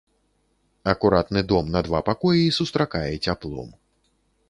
Акуратны 0.93 1.45
дом 1.53 1.69
на 1.75 1.85
два 1.89 2.01
пакоі 2.09 2.51
сустракае 2.59 3.07
цяплом. 3.31 3.69